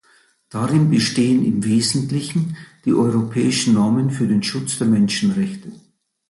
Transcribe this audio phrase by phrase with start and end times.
[0.49, 5.73] Darin bestehen im Wesentlichen die europäischen Normen für den Schutz der Menschenrechte.